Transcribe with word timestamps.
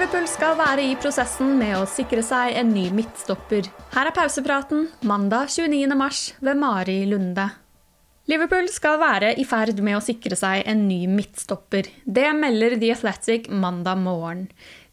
Liverpool 0.00 0.24
skal 0.32 0.54
være 0.56 0.84
i 0.88 0.92
prosessen 0.96 1.58
med 1.60 1.74
å 1.76 1.82
sikre 1.84 2.22
seg 2.24 2.54
en 2.56 2.70
ny 2.72 2.86
midtstopper. 2.96 3.66
Her 3.92 4.08
er 4.08 4.14
pausepraten 4.16 4.86
mandag 5.04 5.50
29. 5.52 5.92
mars 5.92 6.22
ved 6.40 6.56
Mari 6.56 7.02
Lunde. 7.10 7.44
Liverpool 8.32 8.70
skal 8.72 8.96
være 9.02 9.34
i 9.36 9.44
ferd 9.44 9.82
med 9.84 9.98
å 9.98 10.00
sikre 10.00 10.38
seg 10.40 10.64
en 10.72 10.86
ny 10.88 11.02
midtstopper. 11.04 11.90
Det 12.08 12.30
melder 12.32 12.78
The 12.80 12.94
Athletic 12.94 13.50
mandag 13.52 14.00
morgen. 14.00 14.46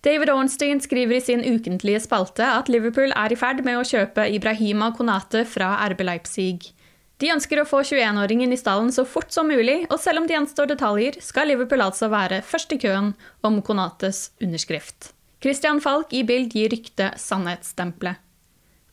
David 0.04 0.34
Ornstein 0.34 0.84
skriver 0.84 1.22
i 1.22 1.24
sin 1.24 1.46
ukentlige 1.56 2.04
spalte 2.04 2.44
at 2.44 2.68
Liverpool 2.68 3.16
er 3.16 3.32
i 3.32 3.40
ferd 3.40 3.64
med 3.64 3.80
å 3.80 3.88
kjøpe 3.88 4.28
Ibrahima 4.36 4.92
Konate 5.00 5.48
fra 5.48 5.72
RB 5.88 6.04
Leipzig. 6.04 6.74
De 7.18 7.32
ønsker 7.34 7.58
å 7.58 7.66
få 7.66 7.80
21-åringen 7.82 8.52
i 8.54 8.60
stallen 8.60 8.92
så 8.94 9.02
fort 9.10 9.32
som 9.34 9.50
mulig, 9.50 9.80
og 9.90 9.98
selv 10.02 10.22
om 10.22 10.28
det 10.30 10.36
gjenstår 10.36 10.70
detaljer, 10.70 11.18
skal 11.26 11.50
Liverpool 11.50 11.82
altså 11.82 12.12
være 12.14 12.44
først 12.46 12.76
i 12.76 12.82
køen 12.84 13.16
om 13.48 13.58
Konates 13.66 14.28
underskrift. 14.44 15.16
Christian 15.42 15.82
Falk 15.82 16.14
i 16.14 16.22
Bild 16.26 16.54
gir 16.54 16.70
ryktet 16.74 17.18
sannhetsstempelet. 17.22 18.22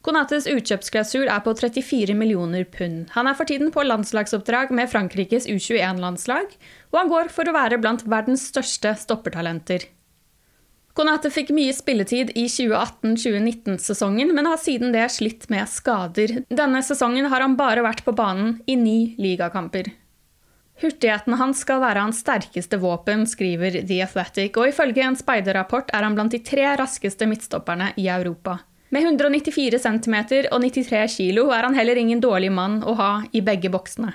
Konates 0.05 0.45
utkjøpsklausul 0.49 1.31
er 1.33 1.41
på 1.45 1.55
34 1.57 2.13
millioner 2.17 2.67
pund. 2.69 3.07
Han 3.15 3.29
er 3.29 3.37
for 3.39 3.49
tiden 3.49 3.71
på 3.73 3.85
landslagsoppdrag 3.87 4.73
med 4.77 4.91
Frankrikes 4.93 5.49
U21-landslag, 5.49 6.53
og 6.93 6.99
han 7.01 7.13
går 7.13 7.33
for 7.33 7.49
å 7.49 7.55
være 7.57 7.81
blant 7.81 8.05
verdens 8.05 8.45
største 8.51 8.93
stoppertalenter. 9.01 9.87
Konate 10.95 11.27
fikk 11.35 11.49
mye 11.51 11.73
spilletid 11.75 12.31
i 12.39 12.45
2018-2019-sesongen, 12.47 14.31
men 14.31 14.47
har 14.47 14.61
siden 14.63 14.93
det 14.95 15.09
slitt 15.11 15.49
med 15.51 15.67
skader. 15.67 16.45
Denne 16.55 16.85
sesongen 16.87 17.27
har 17.33 17.43
han 17.43 17.57
bare 17.59 17.83
vært 17.83 18.05
på 18.07 18.15
banen 18.15 18.61
i 18.71 18.77
ni 18.79 18.99
ligakamper. 19.19 19.91
Hurtigheten 20.79 21.35
hans 21.39 21.65
skal 21.67 21.83
være 21.83 22.05
hans 22.07 22.23
sterkeste 22.23 22.79
våpen, 22.83 23.27
skriver 23.27 23.81
The 23.83 24.01
Athletic, 24.07 24.55
og 24.55 24.71
ifølge 24.71 25.03
en 25.03 25.19
speiderrapport 25.19 25.91
er 25.91 26.07
han 26.07 26.15
blant 26.15 26.35
de 26.35 26.43
tre 26.47 26.77
raskeste 26.79 27.27
midtstopperne 27.31 27.91
i 27.99 28.07
Europa. 28.15 28.61
Med 28.95 29.03
194 29.03 29.81
cm 29.83 30.17
og 30.53 30.61
93 30.63 31.19
kg 31.19 31.41
er 31.57 31.67
han 31.67 31.75
heller 31.75 31.99
ingen 31.99 32.23
dårlig 32.23 32.53
mann 32.55 32.85
å 32.87 32.95
ha 33.01 33.13
i 33.35 33.43
begge 33.43 33.71
boksene. 33.75 34.15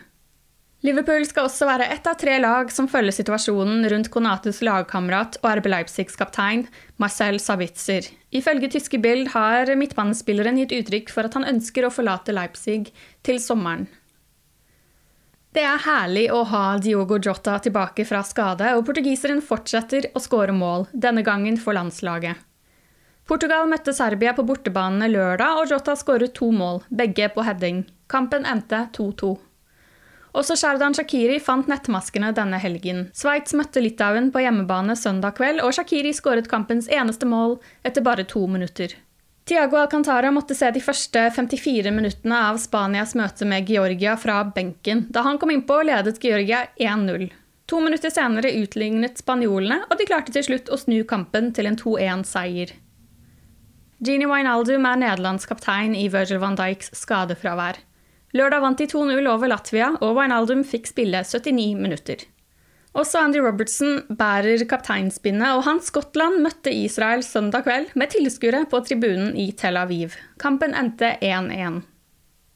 Liverpool 0.79 1.25
skal 1.28 1.50
også 1.50 1.67
være 1.67 1.90
ett 1.91 2.06
av 2.07 2.16
tre 2.16 2.38
lag 2.40 2.69
som 2.72 2.85
følger 2.88 3.12
situasjonen 3.17 3.84
rundt 3.91 4.07
Konates 4.13 4.62
lagkamerat 4.63 5.35
og 5.41 5.47
RB 5.59 5.66
Leipzigs 5.73 6.16
kaptein 6.16 6.63
Marcel 7.03 7.35
Savitzer. 7.44 8.07
Ifølge 8.31 8.69
tyske 8.72 9.00
Bild 9.03 9.34
har 9.34 9.68
midtbanespilleren 9.75 10.62
gitt 10.62 10.78
uttrykk 10.78 11.12
for 11.12 11.28
at 11.28 11.35
han 11.35 11.47
ønsker 11.51 11.84
å 11.84 11.91
forlate 11.91 12.35
Leipzig 12.35 12.94
til 13.28 13.41
sommeren. 13.44 13.89
Det 15.51 15.66
er 15.66 15.84
herlig 15.84 16.29
å 16.31 16.45
ha 16.47 16.63
Diogo 16.79 17.18
Jota 17.19 17.57
tilbake 17.59 18.06
fra 18.07 18.22
skade, 18.23 18.72
og 18.78 18.85
portugiseren 18.88 19.41
fortsetter 19.44 20.12
å 20.16 20.22
skåre 20.23 20.53
mål, 20.56 20.85
denne 20.94 21.25
gangen 21.28 21.57
for 21.59 21.75
landslaget. 21.75 22.38
Portugal 23.28 23.68
møtte 23.68 23.91
Serbia 23.97 24.31
på 24.38 24.45
bortebanene 24.47 25.09
lørdag, 25.12 25.59
og 25.59 25.73
Jota 25.73 25.97
skåret 26.00 26.38
to 26.38 26.53
mål, 26.56 26.84
begge 26.88 27.28
på 27.34 27.44
heading. 27.50 27.84
Kampen 28.07 28.45
endte 28.47 28.85
2-2. 28.95 29.35
Også 30.39 30.55
Shardan 30.55 30.94
Shakiri 30.95 31.35
fant 31.44 31.67
nettmaskene 31.67 32.29
denne 32.31 32.61
helgen. 32.63 33.09
Sveits 33.17 33.51
møtte 33.57 33.81
Litauen 33.83 34.29
på 34.31 34.39
hjemmebane 34.39 34.95
søndag 34.95 35.35
kveld, 35.35 35.59
og 35.59 35.73
Shakiri 35.75 36.13
skåret 36.16 36.47
kampens 36.47 36.88
eneste 36.88 37.27
mål 37.27 37.57
etter 37.83 38.05
bare 38.05 38.23
to 38.23 38.45
minutter. 38.47 38.94
Tiago 39.50 39.79
Alcantara 39.81 40.29
måtte 40.31 40.55
se 40.55 40.69
de 40.72 40.79
første 40.79 41.25
54 41.35 41.91
minuttene 41.91 42.38
av 42.51 42.59
Spanias 42.61 43.16
møte 43.19 43.47
med 43.50 43.67
Georgia 43.67 44.13
fra 44.22 44.44
benken. 44.55 45.07
Da 45.09 45.25
han 45.25 45.41
kom 45.41 45.51
innpå, 45.51 45.81
ledet 45.89 46.22
Georgia 46.23 46.61
1-0. 46.77 47.27
To 47.69 47.81
minutter 47.83 48.13
senere 48.13 48.53
utlignet 48.61 49.19
spanjolene, 49.19 49.81
og 49.89 50.00
de 50.00 50.07
klarte 50.07 50.31
til 50.35 50.45
slutt 50.45 50.71
å 50.71 50.79
snu 50.79 51.01
kampen 51.09 51.51
til 51.57 51.67
en 51.67 51.79
2-1-seier. 51.81 52.71
Gini 54.00 54.29
Wijnaldum 54.29 54.88
er 54.88 55.03
nederlandsk 55.03 55.51
kaptein 55.51 55.97
i 55.97 56.07
Virgil 56.13 56.39
van 56.39 56.56
Dijks 56.56 56.94
skadefravær. 56.95 57.81
Lørdag 58.38 58.62
vant 58.62 58.78
de 58.78 58.85
2-0 58.85 59.25
over 59.31 59.50
Latvia, 59.50 59.94
og 60.06 60.17
Wijnaldum 60.17 60.62
fikk 60.67 60.91
spille 60.91 61.23
79 61.25 61.79
minutter. 61.79 62.28
Også 62.97 63.22
Andy 63.22 63.38
Robertson 63.41 64.03
bærer 64.17 64.66
kapteinspinnet, 64.69 65.53
og 65.56 65.63
hans 65.66 65.90
Skottland 65.90 66.39
møtte 66.41 66.73
Israel 66.73 67.23
søndag 67.25 67.66
kveld 67.66 67.94
med 67.97 68.13
tilskuere 68.13 68.63
på 68.69 68.81
tribunen 68.85 69.35
i 69.38 69.51
Tel 69.57 69.78
Aviv. 69.78 70.18
Kampen 70.41 70.73
endte 70.78 71.16
1-1. 71.22 71.81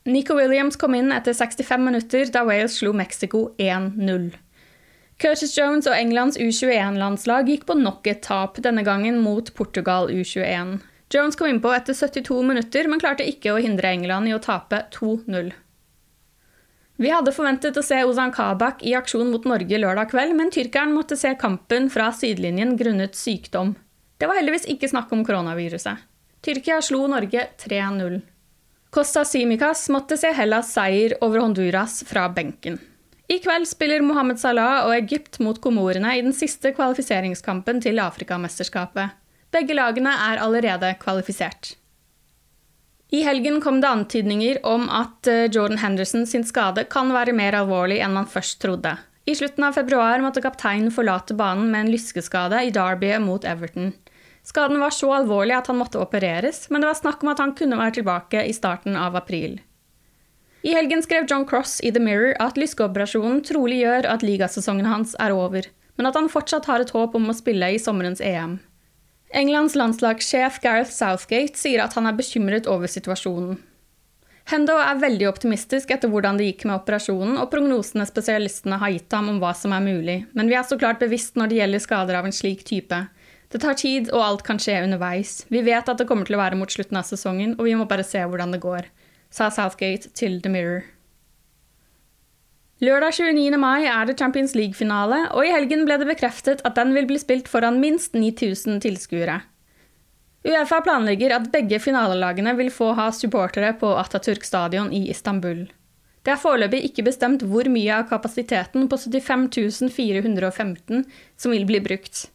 Nico 0.09 0.35
Williams 0.35 0.75
kom 0.75 0.97
inn 0.97 1.13
etter 1.15 1.33
65 1.37 1.85
minutter 1.85 2.29
da 2.33 2.43
Wales 2.45 2.79
slo 2.81 2.91
Mexico 2.93 3.45
1-0. 3.61 4.33
Curtis 5.21 5.53
Jones 5.55 5.87
og 5.87 5.95
Englands 5.95 6.37
U21-landslag 6.41 7.47
gikk 7.47 7.67
på 7.69 7.77
nok 7.79 8.09
et 8.11 8.25
tap, 8.25 8.57
denne 8.65 8.83
gangen 8.83 9.21
mot 9.23 9.53
Portugal 9.55 10.09
U21. 10.11 10.81
Jones 11.13 11.37
kom 11.37 11.47
innpå 11.47 11.71
etter 11.77 11.95
72 11.95 12.41
minutter, 12.43 12.89
men 12.89 12.99
klarte 12.99 13.25
ikke 13.29 13.53
å 13.53 13.61
hindre 13.61 13.93
England 13.93 14.27
i 14.27 14.33
å 14.35 14.41
tape 14.43 14.81
2-0. 14.97 15.53
Vi 17.01 17.09
hadde 17.09 17.33
forventet 17.33 17.77
å 17.77 17.83
se 17.85 17.97
Ozan 18.05 18.31
Kabak 18.33 18.83
i 18.85 18.93
aksjon 18.93 19.31
mot 19.33 19.45
Norge 19.49 19.79
lørdag 19.81 20.11
kveld, 20.11 20.35
men 20.37 20.51
tyrkeren 20.53 20.93
måtte 20.93 21.17
se 21.17 21.33
kampen 21.39 21.89
fra 21.89 22.11
sidelinjen 22.13 22.75
grunnet 22.77 23.17
sykdom. 23.17 23.73
Det 24.21 24.29
var 24.29 24.37
heldigvis 24.37 24.69
ikke 24.69 24.91
snakk 24.91 25.11
om 25.15 25.23
koronaviruset. 25.25 26.05
Tyrkia 26.43 26.81
slo 26.85 27.07
Norge 27.09 27.47
3-0. 27.65 28.21
Costa 28.93 29.23
Simikas 29.25 29.87
måtte 29.89 30.19
se 30.21 30.29
Hellas 30.37 30.69
seier 30.75 31.15
over 31.25 31.41
Honduras 31.41 32.03
fra 32.05 32.27
benken. 32.29 32.77
I 33.31 33.39
kveld 33.41 33.65
spiller 33.65 34.03
Mohammed 34.05 34.37
Salah 34.37 34.83
og 34.85 34.93
Egypt 34.93 35.39
mot 35.41 35.57
Komorene 35.63 36.11
i 36.13 36.21
den 36.21 36.35
siste 36.35 36.75
kvalifiseringskampen 36.77 37.79
til 37.81 38.01
Afrikamesterskapet. 38.03 39.15
Begge 39.53 39.73
lagene 39.73 40.13
er 40.27 40.41
allerede 40.43 40.91
kvalifisert. 41.01 41.73
I 43.13 43.21
helgen 43.21 43.61
kom 43.61 43.81
det 43.81 43.89
antydninger 43.93 44.57
om 44.65 44.87
at 44.89 45.27
eh, 45.29 45.45
Jordan 45.45 45.77
Henderson 45.77 46.23
sin 46.25 46.41
skade 46.49 46.87
kan 46.89 47.11
være 47.13 47.35
mer 47.37 47.53
alvorlig 47.53 47.99
enn 48.01 48.15
man 48.15 48.25
først 48.25 48.57
trodde. 48.63 48.95
I 49.29 49.35
slutten 49.37 49.67
av 49.67 49.77
februar 49.77 50.23
måtte 50.23 50.41
kapteinen 50.41 50.89
forlate 50.91 51.35
banen 51.37 51.69
med 51.69 51.85
en 51.85 51.91
lyskeskade 51.93 52.63
i 52.65 52.71
Derby 52.73 53.11
mot 53.21 53.45
Everton. 53.45 53.93
Skaden 54.43 54.81
var 54.81 54.91
så 54.97 55.11
alvorlig 55.13 55.53
at 55.59 55.69
han 55.69 55.77
måtte 55.77 56.01
opereres, 56.01 56.65
men 56.73 56.81
det 56.81 56.89
var 56.89 56.97
snakk 56.97 57.21
om 57.21 57.29
at 57.35 57.43
han 57.43 57.53
kunne 57.55 57.77
være 57.77 57.99
tilbake 57.99 58.43
i 58.49 58.57
starten 58.57 58.97
av 58.97 59.15
april. 59.15 59.59
I 60.65 60.73
helgen 60.73 61.05
skrev 61.05 61.29
John 61.29 61.45
Cross 61.45 61.83
i 61.85 61.93
The 61.93 62.01
Mirror 62.01 62.33
at 62.41 62.57
lyskeoperasjonen 62.57 63.43
trolig 63.45 63.83
gjør 63.83 64.09
at 64.09 64.25
ligasesongen 64.25 64.89
hans 64.89 65.13
er 65.21 65.37
over. 65.37 65.69
men 65.95 66.07
at 66.09 66.15
han 66.17 66.25
fortsatt 66.25 66.65
har 66.65 66.81
et 66.81 66.89
håp 66.89 67.13
om 67.13 67.29
å 67.29 67.35
spille 67.37 67.67
i 67.69 67.77
sommerens 67.77 68.17
EM. 68.25 68.55
Englands 69.33 69.73
landslagssjef 69.73 70.59
Gareth 70.61 70.91
Southgate 70.93 71.57
sier 71.57 71.81
at 71.81 71.95
han 71.97 72.05
er 72.05 72.13
bekymret 72.13 72.67
over 72.69 72.85
situasjonen. 72.91 73.57
Hendo 74.51 74.75
er 74.77 74.99
veldig 74.99 75.25
optimistisk 75.29 75.89
etter 75.95 76.11
hvordan 76.11 76.37
det 76.37 76.51
gikk 76.51 76.65
med 76.67 76.75
operasjonen, 76.75 77.39
og 77.41 77.49
prognosene 77.49 78.05
spesialistene 78.05 78.77
har 78.77 78.91
gitt 78.93 79.15
ham 79.15 79.31
om 79.31 79.39
hva 79.41 79.55
som 79.57 79.73
er 79.73 79.81
mulig, 79.81 80.17
men 80.37 80.51
vi 80.51 80.57
er 80.59 80.67
så 80.67 80.77
klart 80.77 81.01
bevisst 81.01 81.39
når 81.39 81.49
det 81.49 81.59
gjelder 81.61 81.81
skader 81.81 82.19
av 82.19 82.27
en 82.29 82.35
slik 82.35 82.61
type. 82.67 82.99
Det 83.49 83.61
tar 83.63 83.79
tid, 83.79 84.11
og 84.13 84.21
alt 84.21 84.45
kan 84.45 84.61
skje 84.61 84.83
underveis. 84.83 85.47
Vi 85.49 85.63
vet 85.65 85.89
at 85.89 85.97
det 85.97 86.09
kommer 86.09 86.29
til 86.29 86.37
å 86.37 86.43
være 86.43 86.59
mot 86.59 86.69
slutten 86.69 86.99
av 86.99 87.07
sesongen, 87.09 87.55
og 87.57 87.65
vi 87.65 87.77
må 87.79 87.89
bare 87.89 88.05
se 88.05 88.21
hvordan 88.21 88.53
det 88.53 88.61
går, 88.61 88.89
sa 89.33 89.49
Southgate 89.49 90.13
til 90.13 90.41
The 90.43 90.53
Mirror. 90.53 90.92
Lørdag 92.83 93.13
29. 93.15 93.55
mai 93.61 93.85
er 93.87 94.09
det 94.09 94.17
Champions 94.19 94.51
League-finale, 94.57 95.29
og 95.31 95.45
i 95.45 95.51
helgen 95.53 95.85
ble 95.87 95.95
det 96.01 96.07
bekreftet 96.09 96.63
at 96.67 96.75
den 96.75 96.89
vil 96.91 97.05
bli 97.07 97.19
spilt 97.21 97.47
foran 97.47 97.77
minst 97.79 98.17
9000 98.17 98.81
tilskuere. 98.83 99.37
Uefa 100.43 100.81
planlegger 100.83 101.31
at 101.31 101.47
begge 101.53 101.79
finalelagene 101.79 102.51
vil 102.57 102.71
få 102.75 102.89
ha 102.97 103.05
supportere 103.15 103.69
på 103.79 103.93
Atatürk 104.01 104.43
stadion 104.43 104.91
i 104.91 105.05
Istanbul. 105.13 105.61
Det 106.27 106.33
er 106.33 106.41
foreløpig 106.41 106.81
ikke 106.89 107.05
bestemt 107.07 107.45
hvor 107.47 107.69
mye 107.71 108.01
av 108.01 108.09
kapasiteten 108.09 108.89
på 108.91 108.99
75 108.99 109.87
415 109.95 111.07
som 111.39 111.55
vil 111.55 111.63
bli 111.69 111.79
brukt. 111.87 112.25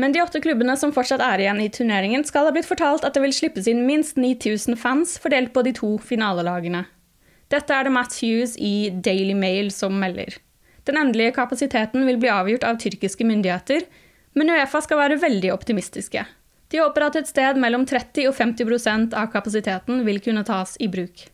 Men 0.00 0.16
de 0.16 0.24
åtte 0.24 0.40
klubbene 0.40 0.78
som 0.80 0.96
fortsatt 0.96 1.20
er 1.20 1.44
igjen 1.44 1.60
i 1.60 1.68
turneringen, 1.68 2.24
skal 2.24 2.48
ha 2.48 2.56
blitt 2.56 2.70
fortalt 2.70 3.04
at 3.04 3.12
det 3.12 3.26
vil 3.26 3.36
slippes 3.36 3.68
inn 3.68 3.84
minst 3.84 4.16
9000 4.16 4.80
fans 4.80 5.18
fordelt 5.20 5.52
på 5.52 5.68
de 5.68 5.76
to 5.76 5.98
finalelagene. 6.00 6.86
Dette 7.52 7.76
er 7.76 7.84
det 7.84 7.92
Matt 7.92 8.16
Hughes 8.22 8.56
i 8.56 8.90
Daily 9.04 9.34
Mail 9.36 9.68
som 9.74 9.98
melder. 10.00 10.38
Den 10.88 10.98
endelige 10.98 11.34
kapasiteten 11.36 12.06
vil 12.08 12.18
bli 12.18 12.30
avgjort 12.32 12.64
av 12.64 12.78
tyrkiske 12.80 13.26
myndigheter, 13.28 13.84
men 14.32 14.50
Uefa 14.50 14.80
skal 14.82 15.02
være 15.02 15.20
veldig 15.20 15.52
optimistiske. 15.52 16.24
De 16.72 16.80
håper 16.80 17.04
at 17.04 17.18
et 17.20 17.28
sted 17.28 17.60
mellom 17.60 17.84
30 17.86 18.30
og 18.30 18.34
50% 18.38 19.12
av 19.18 19.28
kapasiteten 19.34 20.00
vil 20.06 20.22
kunne 20.24 20.44
tas 20.48 20.78
i 20.80 20.88
bruk. 20.88 21.26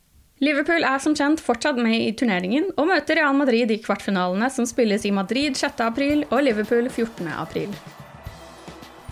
Liverpool 0.43 0.85
er 0.87 0.99
som 1.03 1.15
kjent 1.19 1.41
fortsatt 1.43 1.79
med 1.82 1.97
i 1.99 2.12
turneringen, 2.19 2.69
og 2.79 2.91
møter 2.91 3.19
Real 3.19 3.35
Madrid 3.38 3.71
i 3.75 3.79
kvartfinalene 3.82 4.50
som 4.55 4.67
spilles 4.71 5.06
i 5.06 5.14
Madrid 5.14 5.59
6.4 5.59 6.29
og 6.29 6.43
Liverpool 6.47 6.91
14.4. 6.91 7.71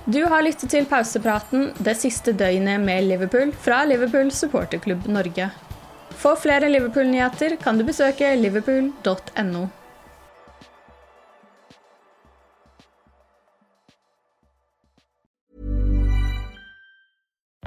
Du 0.06 0.20
har 0.31 0.44
lyttet 0.47 0.70
til 0.70 0.87
pausepraten 0.87 1.73
det 1.82 1.97
siste 1.99 2.35
døgnet 2.35 2.82
med 2.82 3.09
Liverpool 3.09 3.50
fra 3.62 3.81
Liverpool 3.87 4.31
supporterklubb 4.31 5.09
Norge. 5.11 5.50
For 6.16 6.34
flere 6.36 6.68
Liverpool-nyheter 6.68 7.56
kan 7.60 7.78
du 7.78 7.84
besøke 7.84 8.34
liverpool.no. 8.40 9.68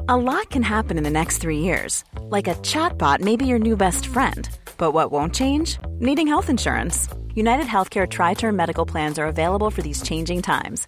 A 0.07 0.17
lot 0.17 0.49
can 0.49 0.63
happen 0.63 0.97
in 0.97 1.03
the 1.03 1.11
next 1.11 1.37
three 1.37 1.59
years. 1.59 2.03
Like 2.31 2.47
a 2.47 2.55
chatbot 2.55 3.19
may 3.19 3.35
be 3.35 3.45
your 3.45 3.59
new 3.59 3.77
best 3.77 4.07
friend. 4.07 4.49
But 4.77 4.91
what 4.91 5.11
won't 5.11 5.35
change? 5.35 5.77
Needing 5.99 6.27
health 6.27 6.49
insurance. 6.49 7.07
United 7.35 7.67
Healthcare 7.67 8.09
Tri 8.09 8.33
Term 8.33 8.55
Medical 8.55 8.87
Plans 8.87 9.19
are 9.19 9.27
available 9.27 9.69
for 9.69 9.83
these 9.83 10.01
changing 10.01 10.41
times 10.41 10.87